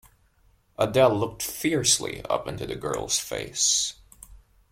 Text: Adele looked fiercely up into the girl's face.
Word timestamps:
Adele 0.79 1.13
looked 1.15 1.43
fiercely 1.43 2.23
up 2.23 2.47
into 2.47 2.65
the 2.65 2.75
girl's 2.75 3.19
face. 3.19 3.93